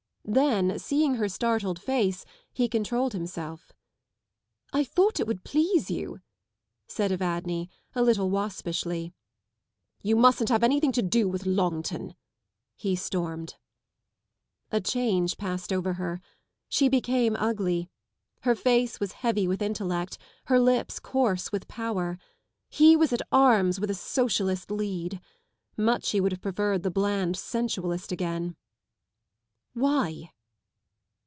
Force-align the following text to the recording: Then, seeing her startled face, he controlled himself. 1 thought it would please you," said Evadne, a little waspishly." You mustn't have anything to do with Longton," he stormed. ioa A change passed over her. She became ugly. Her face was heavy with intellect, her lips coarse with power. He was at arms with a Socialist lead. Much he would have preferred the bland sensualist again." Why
Then, 0.23 0.79
seeing 0.79 1.15
her 1.15 1.27
startled 1.27 1.81
face, 1.81 2.23
he 2.53 2.69
controlled 2.69 3.11
himself. 3.11 3.73
1 4.71 4.85
thought 4.85 5.19
it 5.19 5.25
would 5.27 5.43
please 5.43 5.91
you," 5.91 6.21
said 6.87 7.11
Evadne, 7.11 7.67
a 7.95 8.01
little 8.03 8.29
waspishly." 8.29 9.13
You 10.03 10.15
mustn't 10.15 10.47
have 10.49 10.63
anything 10.63 10.93
to 10.93 11.01
do 11.01 11.27
with 11.27 11.45
Longton," 11.45 12.15
he 12.77 12.95
stormed. 12.95 13.55
ioa 14.71 14.77
A 14.77 14.81
change 14.81 15.37
passed 15.37 15.73
over 15.73 15.93
her. 15.93 16.21
She 16.69 16.87
became 16.87 17.35
ugly. 17.35 17.89
Her 18.41 18.55
face 18.55 19.01
was 19.01 19.13
heavy 19.23 19.47
with 19.49 19.61
intellect, 19.61 20.17
her 20.45 20.59
lips 20.61 20.99
coarse 21.01 21.51
with 21.51 21.67
power. 21.67 22.17
He 22.69 22.95
was 22.95 23.11
at 23.11 23.23
arms 23.33 23.81
with 23.81 23.89
a 23.89 23.95
Socialist 23.95 24.71
lead. 24.71 25.19
Much 25.75 26.11
he 26.11 26.21
would 26.21 26.31
have 26.31 26.41
preferred 26.41 26.83
the 26.83 26.91
bland 26.91 27.35
sensualist 27.37 28.13
again." 28.13 28.55
Why 29.73 30.31